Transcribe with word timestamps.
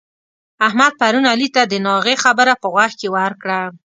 احمد 0.67 0.91
پرون 0.99 1.25
علي 1.33 1.47
ته 1.55 1.61
د 1.71 1.73
ناغې 1.87 2.15
خبره 2.23 2.53
په 2.61 2.67
غوږ 2.73 2.91
کې 2.99 3.07
ورکړه. 3.17 3.59